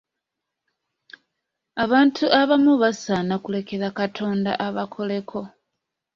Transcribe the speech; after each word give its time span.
Abantu 1.83 2.25
abamu 2.41 2.73
basaana 2.81 3.35
kulekera 3.43 3.87
Katonda 3.99 4.51
abakoleko. 4.67 5.39